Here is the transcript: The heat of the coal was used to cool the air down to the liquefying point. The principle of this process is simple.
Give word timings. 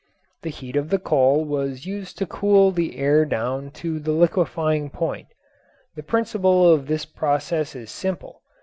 The 0.41 0.49
heat 0.49 0.75
of 0.77 0.89
the 0.89 0.97
coal 0.97 1.45
was 1.45 1.85
used 1.85 2.17
to 2.17 2.25
cool 2.25 2.71
the 2.71 2.97
air 2.97 3.23
down 3.23 3.69
to 3.85 3.99
the 3.99 4.13
liquefying 4.13 4.89
point. 4.89 5.27
The 5.95 6.01
principle 6.01 6.73
of 6.73 6.87
this 6.87 7.05
process 7.05 7.75
is 7.75 7.91
simple. 7.91 8.41